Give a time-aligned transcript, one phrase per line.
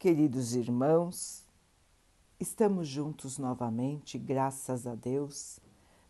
[0.00, 1.44] Queridos irmãos,
[2.40, 5.60] estamos juntos novamente, graças a Deus.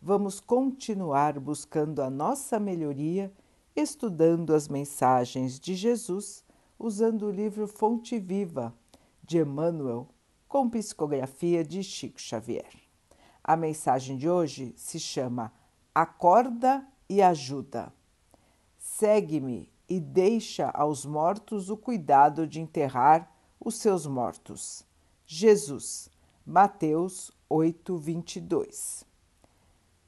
[0.01, 3.29] Vamos continuar buscando a nossa melhoria,
[3.75, 6.41] estudando as mensagens de Jesus,
[6.79, 8.73] usando o livro Fonte Viva
[9.21, 10.07] de Emmanuel,
[10.47, 12.71] com psicografia de Chico Xavier.
[13.43, 15.51] A mensagem de hoje se chama
[15.93, 17.91] Acorda e Ajuda.
[18.77, 23.29] Segue-me e deixa aos mortos o cuidado de enterrar
[23.63, 24.83] os seus mortos.
[25.25, 26.09] Jesus,
[26.45, 29.05] Mateus 8, 22.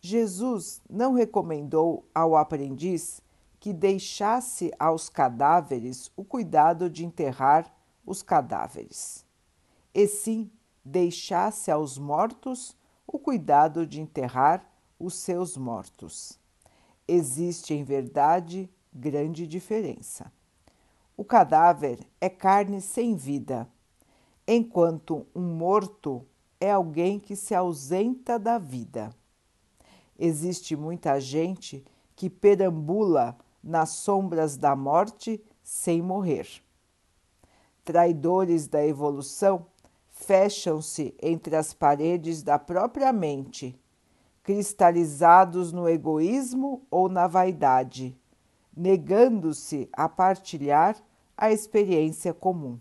[0.02, 3.22] Jesus não recomendou ao aprendiz
[3.60, 7.72] que deixasse aos cadáveres o cuidado de enterrar
[8.06, 9.26] os cadáveres,
[9.94, 10.52] e sim
[10.84, 12.76] deixasse aos mortos
[13.08, 16.38] o cuidado de enterrar os seus mortos.
[17.08, 20.30] Existe, em verdade, grande diferença.
[21.16, 23.70] O cadáver é carne sem vida,
[24.48, 26.26] enquanto um morto
[26.60, 29.12] é alguém que se ausenta da vida.
[30.18, 36.48] Existe muita gente que perambula nas sombras da morte sem morrer.
[37.86, 39.68] Traidores da evolução
[40.10, 43.80] fecham-se entre as paredes da própria mente,
[44.42, 48.18] cristalizados no egoísmo ou na vaidade
[48.76, 50.98] negando-se a partilhar
[51.38, 52.80] a experiência comum.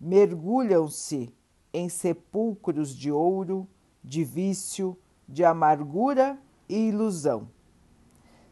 [0.00, 1.32] Mergulham-se
[1.72, 3.68] em sepulcros de ouro,
[4.02, 4.96] de vício,
[5.28, 7.48] de amargura e ilusão.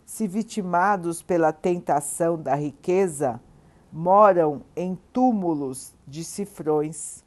[0.05, 3.41] Se vitimados pela tentação da riqueza,
[3.93, 7.25] moram em túmulos de cifrões.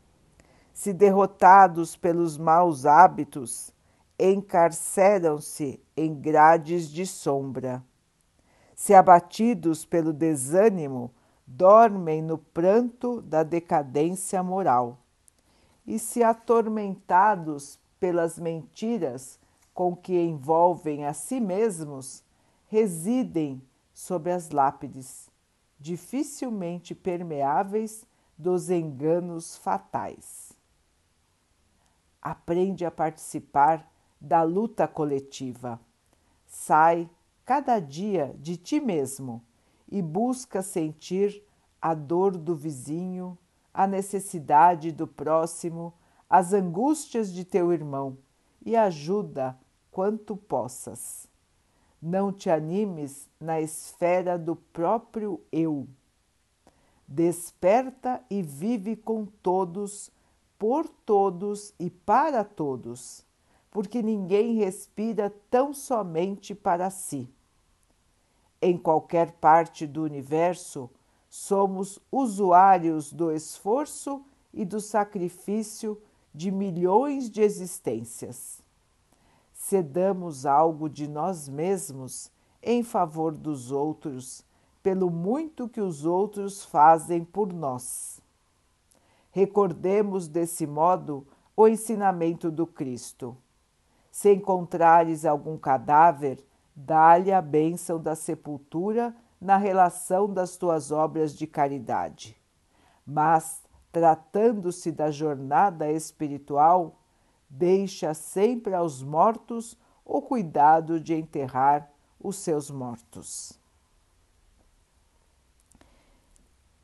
[0.73, 3.73] Se derrotados pelos maus hábitos,
[4.17, 7.83] encarceram-se em grades de sombra
[8.81, 11.13] se abatidos pelo desânimo,
[11.45, 14.97] dormem no pranto da decadência moral.
[15.85, 19.39] E se atormentados pelas mentiras
[19.71, 22.23] com que envolvem a si mesmos,
[22.65, 23.61] residem
[23.93, 25.29] sob as lápides,
[25.79, 28.03] dificilmente permeáveis
[28.35, 30.53] dos enganos fatais.
[32.19, 33.87] Aprende a participar
[34.19, 35.79] da luta coletiva.
[36.47, 37.07] Sai
[37.51, 39.43] cada dia de ti mesmo
[39.91, 41.43] e busca sentir
[41.81, 43.37] a dor do vizinho,
[43.73, 45.93] a necessidade do próximo,
[46.29, 48.17] as angústias de teu irmão
[48.65, 49.59] e ajuda
[49.91, 51.27] quanto possas.
[52.01, 55.85] Não te animes na esfera do próprio eu.
[57.05, 60.09] Desperta e vive com todos,
[60.57, 63.29] por todos e para todos
[63.71, 67.33] porque ninguém respira tão somente para si.
[68.61, 70.89] Em qualquer parte do universo,
[71.29, 74.23] somos usuários do esforço
[74.53, 75.99] e do sacrifício
[76.33, 78.61] de milhões de existências.
[79.53, 84.45] Cedamos algo de nós mesmos em favor dos outros,
[84.83, 88.21] pelo muito que os outros fazem por nós.
[89.31, 93.35] Recordemos desse modo o ensinamento do Cristo.
[94.11, 96.43] Se encontrares algum cadáver,
[96.85, 102.37] dá-lhe a bênção da sepultura na relação das tuas obras de caridade.
[103.05, 103.61] Mas,
[103.91, 106.99] tratando-se da jornada espiritual,
[107.49, 113.59] deixa sempre aos mortos o cuidado de enterrar os seus mortos.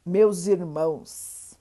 [0.06, 1.60] Meus irmãos,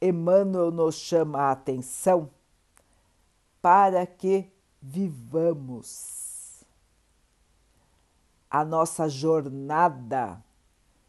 [0.00, 2.30] Emmanuel nos chama a atenção
[3.60, 4.51] para que
[4.82, 6.64] vivamos.
[8.50, 10.42] A nossa jornada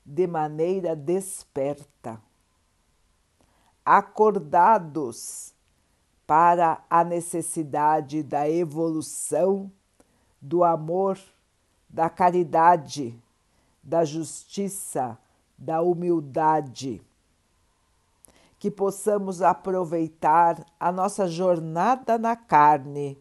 [0.06, 2.22] de maneira desperta,
[3.84, 5.54] acordados
[6.28, 9.72] para a necessidade da evolução,
[10.40, 11.20] do amor,
[11.90, 13.18] da caridade,
[13.82, 15.18] da justiça,
[15.58, 17.02] da humildade.
[18.58, 23.18] Que possamos aproveitar a nossa jornada na carne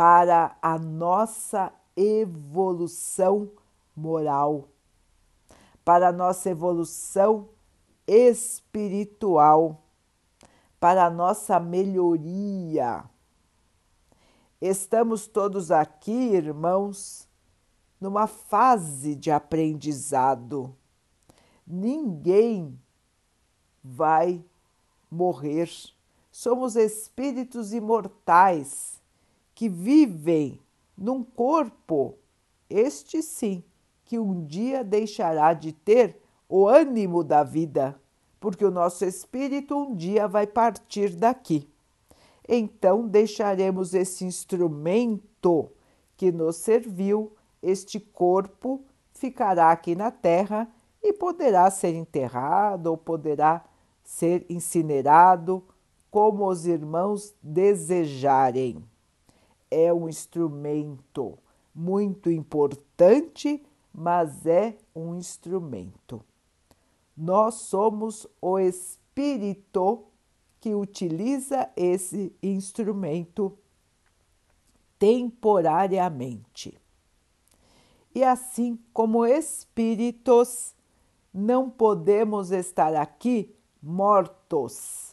[0.00, 3.52] para a nossa evolução
[3.94, 4.70] moral,
[5.84, 7.50] para a nossa evolução
[8.06, 9.84] espiritual,
[10.80, 13.04] para a nossa melhoria.
[14.58, 17.28] Estamos todos aqui, irmãos,
[18.00, 20.74] numa fase de aprendizado.
[21.66, 22.80] Ninguém
[23.84, 24.42] vai
[25.10, 25.70] morrer.
[26.30, 28.99] Somos espíritos imortais
[29.60, 30.58] que vivem
[30.96, 32.14] num corpo,
[32.70, 33.62] este sim,
[34.06, 36.18] que um dia deixará de ter
[36.48, 38.00] o ânimo da vida,
[38.40, 41.68] porque o nosso espírito um dia vai partir daqui.
[42.48, 45.70] Então deixaremos esse instrumento
[46.16, 50.72] que nos serviu, este corpo ficará aqui na terra
[51.02, 53.62] e poderá ser enterrado ou poderá
[54.02, 55.62] ser incinerado,
[56.10, 58.89] como os irmãos desejarem.
[59.70, 61.38] É um instrumento
[61.74, 66.24] muito importante, mas é um instrumento.
[67.16, 70.04] Nós somos o espírito
[70.60, 73.56] que utiliza esse instrumento
[74.98, 76.78] temporariamente.
[78.14, 80.74] E assim como espíritos,
[81.32, 85.09] não podemos estar aqui mortos,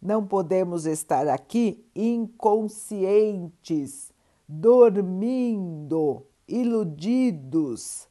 [0.00, 4.12] não podemos estar aqui inconscientes,
[4.48, 8.08] dormindo, iludidos.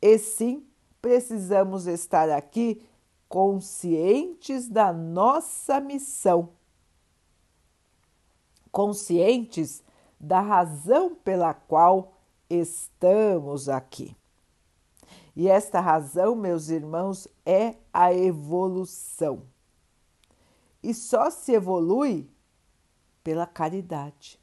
[0.00, 0.64] E sim,
[1.02, 2.80] precisamos estar aqui
[3.28, 6.50] conscientes da nossa missão,
[8.70, 9.82] conscientes
[10.18, 12.14] da razão pela qual
[12.48, 14.16] estamos aqui.
[15.34, 19.42] E esta razão, meus irmãos, é a evolução.
[20.86, 22.30] E só se evolui
[23.24, 24.38] pela caridade.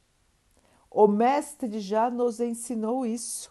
[0.90, 3.50] O Mestre já nos ensinou isso.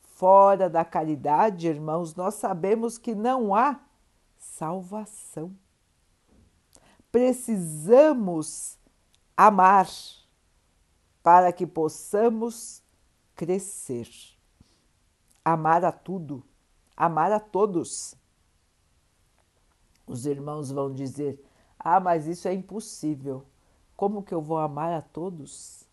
[0.00, 3.80] Fora da caridade, irmãos, nós sabemos que não há
[4.38, 5.52] salvação.
[7.10, 8.78] Precisamos
[9.36, 9.88] amar
[11.24, 12.84] para que possamos
[13.34, 14.08] crescer.
[15.44, 16.40] Amar a tudo,
[16.96, 18.14] amar a todos.
[20.06, 21.44] Os irmãos vão dizer:
[21.84, 23.44] Ah, mas isso é impossível.
[23.96, 25.84] Como que eu vou amar a todos?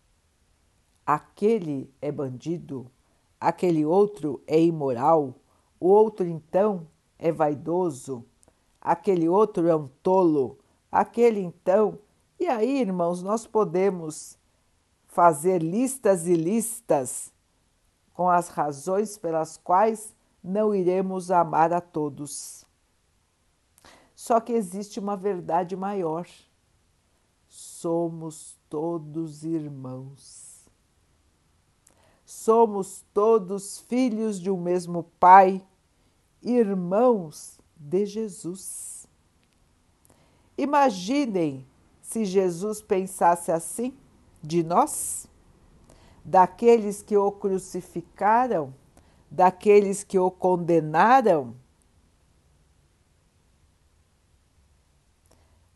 [1.04, 2.90] Aquele é bandido,
[3.40, 5.34] aquele outro é imoral,
[5.80, 6.86] o outro então
[7.18, 8.24] é vaidoso,
[8.80, 10.58] aquele outro é um tolo,
[10.92, 11.98] aquele então.
[12.38, 14.38] E aí, irmãos, nós podemos
[15.08, 17.32] fazer listas e listas
[18.14, 22.64] com as razões pelas quais não iremos amar a todos.
[24.20, 26.28] Só que existe uma verdade maior.
[27.48, 30.68] Somos todos irmãos.
[32.22, 35.66] Somos todos filhos de um mesmo Pai,
[36.42, 39.08] irmãos de Jesus.
[40.58, 41.66] Imaginem
[42.02, 43.96] se Jesus pensasse assim
[44.42, 45.26] de nós,
[46.22, 48.74] daqueles que o crucificaram,
[49.30, 51.54] daqueles que o condenaram,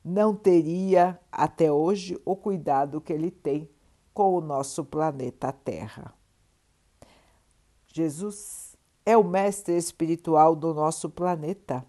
[0.05, 3.69] não teria até hoje o cuidado que ele tem
[4.13, 6.13] com o nosso planeta Terra.
[7.87, 11.85] Jesus é o mestre espiritual do nosso planeta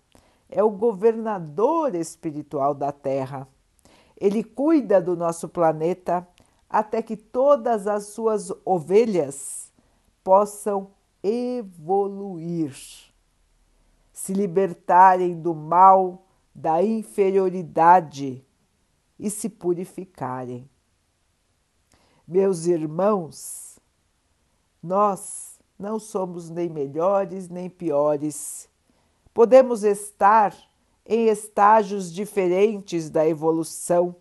[0.50, 3.48] é o governador espiritual da Terra.
[4.18, 6.28] Ele cuida do nosso planeta
[6.70, 9.72] até que todas as suas ovelhas
[10.24, 10.92] possam
[11.22, 12.74] evoluir,
[14.14, 16.25] se libertarem do mal,
[16.56, 18.44] da inferioridade
[19.20, 20.68] e se purificarem.
[22.26, 23.78] Meus irmãos,
[24.82, 28.70] nós não somos nem melhores nem piores
[29.36, 30.56] Podemos estar
[31.06, 34.16] em estágios diferentes da evolução,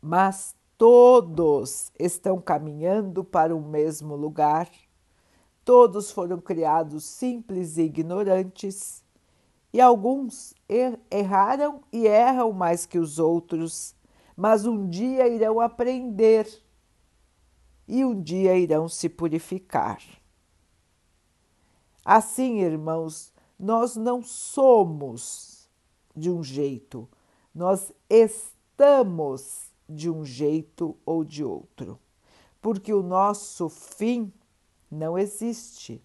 [0.00, 4.70] mas todos estão caminhando para o mesmo lugar.
[5.64, 9.02] Todos foram criados simples e ignorantes,
[9.76, 13.94] e alguns er erraram e erram mais que os outros,
[14.34, 16.48] mas um dia irão aprender
[17.86, 20.00] e um dia irão se purificar.
[22.02, 25.68] Assim, irmãos, nós não somos
[26.16, 27.06] de um jeito,
[27.54, 32.00] nós estamos de um jeito ou de outro,
[32.62, 34.32] porque o nosso fim
[34.90, 36.02] não existe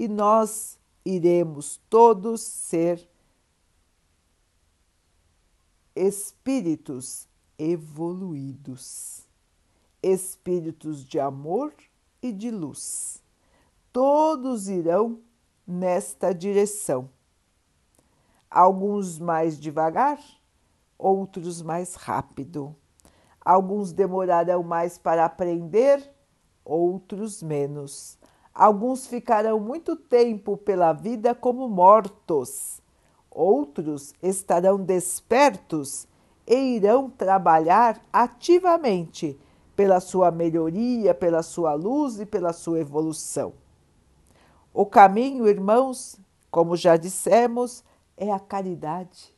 [0.00, 3.08] e nós iremos todos ser
[5.94, 9.28] espíritos evoluídos,
[10.02, 11.72] espíritos de amor
[12.22, 13.22] e de luz.
[13.92, 15.20] Todos irão
[15.66, 17.08] nesta direção.
[18.50, 20.18] Alguns mais devagar,
[20.98, 22.74] outros mais rápido.
[23.44, 26.12] Alguns demorarão mais para aprender,
[26.64, 28.18] outros menos.
[28.54, 32.80] Alguns ficarão muito tempo pela vida como mortos,
[33.28, 36.06] outros estarão despertos
[36.46, 39.36] e irão trabalhar ativamente
[39.74, 43.54] pela sua melhoria, pela sua luz e pela sua evolução.
[44.72, 46.16] O caminho, irmãos,
[46.48, 47.82] como já dissemos,
[48.16, 49.34] é a caridade.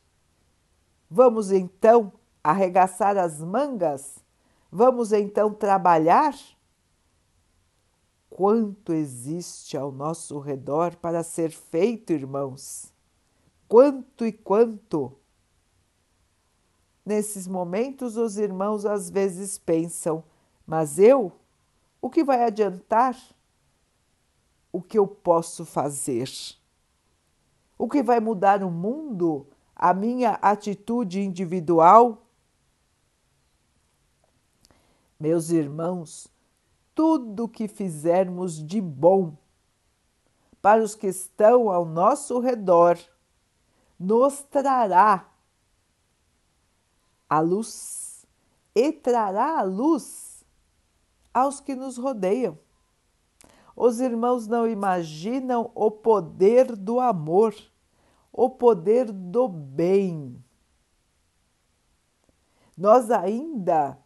[1.09, 2.11] Vamos então
[2.43, 4.19] arregaçar as mangas?
[4.71, 6.35] Vamos então trabalhar?
[8.29, 12.93] Quanto existe ao nosso redor para ser feito, irmãos?
[13.67, 15.13] Quanto e quanto?
[17.05, 20.23] Nesses momentos, os irmãos às vezes pensam:
[20.65, 21.31] mas eu?
[22.01, 23.17] O que vai adiantar?
[24.71, 26.29] O que eu posso fazer?
[27.77, 29.47] O que vai mudar o mundo?
[29.73, 32.27] A minha atitude individual?
[35.17, 36.27] Meus irmãos,
[36.97, 39.37] tudo que fizermos de bom
[40.59, 42.97] para os que estão ao nosso redor
[43.99, 45.29] nos trará
[47.29, 48.25] a luz
[48.73, 50.43] e trará a luz
[51.31, 52.57] aos que nos rodeiam.
[53.75, 57.53] Os irmãos não imaginam o poder do amor,
[58.33, 60.43] o poder do bem.
[62.75, 63.99] Nós ainda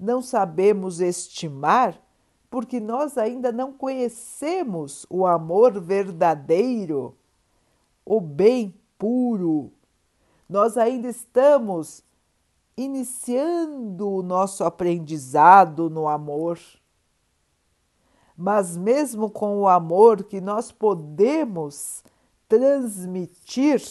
[0.00, 2.07] não sabemos estimar
[2.50, 7.14] porque nós ainda não conhecemos o amor verdadeiro,
[8.04, 9.70] o bem puro.
[10.48, 12.02] Nós ainda estamos
[12.76, 16.58] iniciando o nosso aprendizado no amor.
[18.36, 22.04] Mas, mesmo com o amor que nós podemos
[22.48, 23.82] transmitir,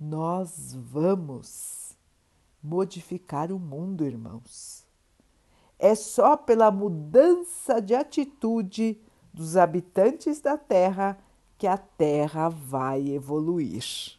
[0.00, 1.96] nós vamos
[2.62, 4.87] modificar o mundo, irmãos.
[5.78, 9.00] É só pela mudança de atitude
[9.32, 11.18] dos habitantes da Terra
[11.56, 14.18] que a Terra vai evoluir.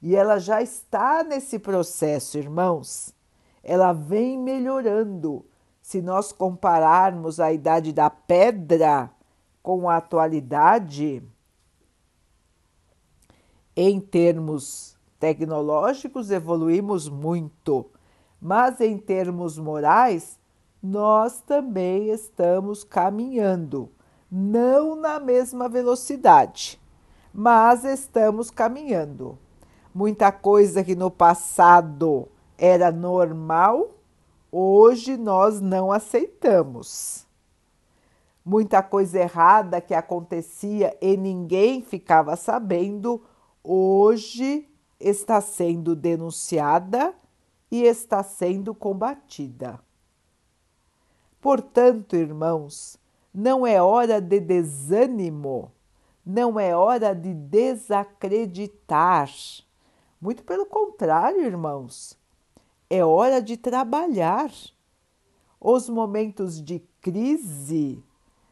[0.00, 3.14] E ela já está nesse processo, irmãos.
[3.62, 5.44] Ela vem melhorando.
[5.82, 9.10] Se nós compararmos a idade da pedra
[9.62, 11.22] com a atualidade,
[13.74, 17.90] em termos tecnológicos, evoluímos muito,
[18.40, 20.38] mas em termos morais,
[20.90, 23.90] nós também estamos caminhando,
[24.30, 26.80] não na mesma velocidade,
[27.34, 29.36] mas estamos caminhando.
[29.92, 33.96] Muita coisa que no passado era normal,
[34.52, 37.26] hoje nós não aceitamos.
[38.44, 43.24] Muita coisa errada que acontecia e ninguém ficava sabendo,
[43.62, 44.68] hoje
[45.00, 47.12] está sendo denunciada
[47.72, 49.84] e está sendo combatida.
[51.46, 52.98] Portanto, irmãos,
[53.32, 55.70] não é hora de desânimo,
[56.24, 59.30] não é hora de desacreditar.
[60.20, 62.18] Muito pelo contrário, irmãos,
[62.90, 64.50] é hora de trabalhar.
[65.60, 68.02] Os momentos de crise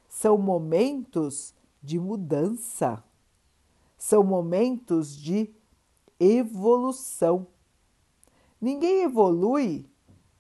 [0.09, 3.03] são momentos de mudança,
[3.99, 5.53] são momentos de
[6.21, 7.49] evolução.
[8.61, 9.85] Ninguém evolui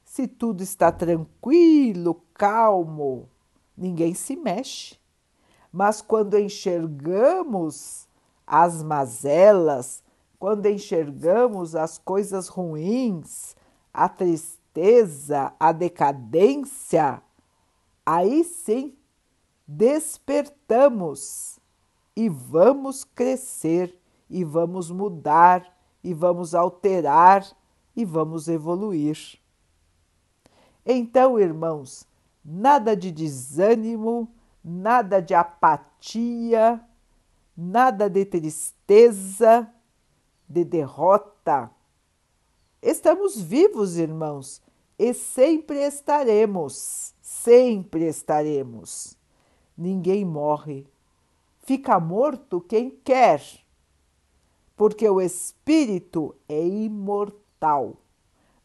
[0.04, 3.28] se tudo está tranquilo, calmo,
[3.76, 4.98] ninguém se mexe.
[5.72, 8.06] Mas quando enxergamos
[8.46, 10.02] as mazelas,
[10.38, 13.56] quando enxergamos as coisas ruins,
[13.92, 17.22] a tristeza, a decadência,
[18.04, 18.94] aí sim
[19.66, 21.58] despertamos
[22.16, 23.98] e vamos crescer,
[24.30, 25.66] e vamos mudar,
[26.02, 27.44] e vamos alterar,
[27.96, 29.38] e vamos evoluir.
[30.84, 32.06] Então, irmãos,
[32.44, 34.28] nada de desânimo,
[34.62, 36.84] nada de apatia,
[37.56, 39.72] nada de tristeza,
[40.48, 41.70] de derrota.
[42.82, 44.60] Estamos vivos, irmãos,
[44.98, 49.16] e sempre estaremos, sempre estaremos.
[49.76, 50.86] Ninguém morre.
[51.60, 53.42] Fica morto quem quer,
[54.76, 57.96] porque o espírito é imortal.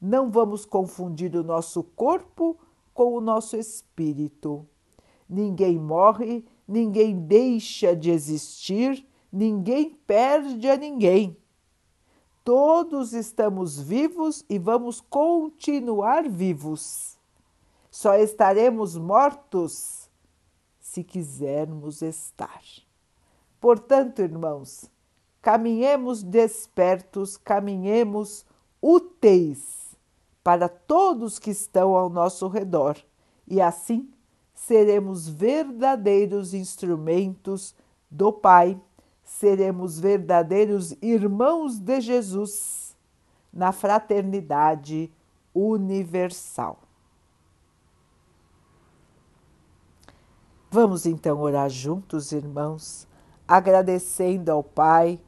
[0.01, 2.57] Não vamos confundir o nosso corpo
[2.99, 4.67] com o nosso espírito.
[5.29, 11.37] Ninguém morre, ninguém deixa de existir, ninguém perde a ninguém.
[12.43, 17.17] Todos estamos vivos e vamos continuar vivos.
[17.89, 20.11] Só estaremos mortos
[20.81, 22.61] se quisermos estar.
[23.61, 24.91] Portanto, irmãos,
[25.41, 28.45] caminhemos despertos, caminhemos
[28.81, 29.78] úteis
[30.49, 32.97] para todos que estão ao nosso redor,
[33.47, 34.09] e assim
[34.55, 37.75] seremos verdadeiros instrumentos
[38.09, 38.81] do Pai,
[39.23, 42.97] seremos verdadeiros irmãos de Jesus
[43.53, 45.13] na fraternidade
[45.53, 46.79] universal.
[50.71, 53.07] Vamos então orar juntos, irmãos,
[53.47, 55.21] agradecendo ao Pai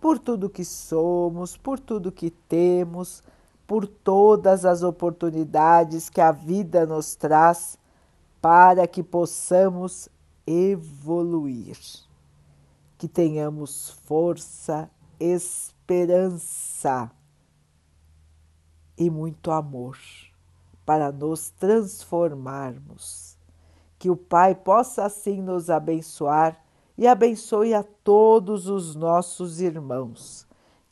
[0.00, 3.22] por tudo que somos, por tudo que temos,
[3.66, 7.78] por todas as oportunidades que a vida nos traz
[8.40, 10.08] para que possamos
[10.46, 11.78] evoluir,
[12.98, 17.10] que tenhamos força, esperança
[18.98, 19.98] e muito amor
[20.84, 23.36] para nos transformarmos.
[23.98, 26.62] Que o Pai possa assim nos abençoar
[26.96, 30.46] e abençoe a todos os nossos irmãos.